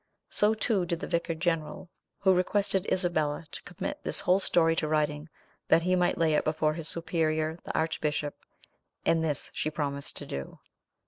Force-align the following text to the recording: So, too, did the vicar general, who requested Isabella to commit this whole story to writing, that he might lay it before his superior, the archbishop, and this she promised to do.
So, 0.31 0.55
too, 0.55 0.87
did 0.87 0.99
the 0.99 1.05
vicar 1.05 1.35
general, 1.35 1.91
who 2.17 2.33
requested 2.33 2.91
Isabella 2.91 3.45
to 3.51 3.61
commit 3.61 4.03
this 4.03 4.21
whole 4.21 4.39
story 4.39 4.75
to 4.77 4.87
writing, 4.87 5.29
that 5.67 5.83
he 5.83 5.95
might 5.95 6.17
lay 6.17 6.33
it 6.33 6.43
before 6.43 6.73
his 6.73 6.89
superior, 6.89 7.59
the 7.63 7.77
archbishop, 7.77 8.35
and 9.05 9.23
this 9.23 9.51
she 9.53 9.69
promised 9.69 10.17
to 10.17 10.25
do. 10.25 10.57